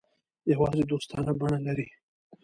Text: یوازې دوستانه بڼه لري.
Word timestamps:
یوازې 0.51 0.81
دوستانه 0.91 1.31
بڼه 1.39 1.59
لري. 1.65 1.87